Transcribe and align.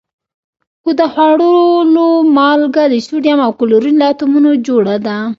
هو 0.83 0.89
د 0.99 1.01
خوړلو 1.13 2.07
مالګه 2.37 2.83
د 2.89 2.95
سوډیم 3.07 3.39
او 3.45 3.51
کلورین 3.59 3.95
له 3.99 4.05
اتومونو 4.11 4.49
جوړه 4.67 4.95
ده 5.05 5.17